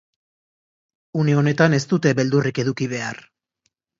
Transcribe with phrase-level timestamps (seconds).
[1.23, 3.23] Une honetan ez dute beldurrik eduki behar.